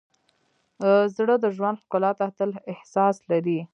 [1.15, 3.59] زړه د ژوند ښکلا ته تل احساس لري.